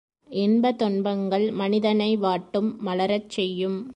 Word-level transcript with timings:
இன்ப 0.29 0.71
துன்பங்கள் 0.71 1.51
மனிதனை 1.51 2.17
வாட்டும் 2.17 2.75
மலரச் 2.79 3.29
செய்யும். 3.29 3.89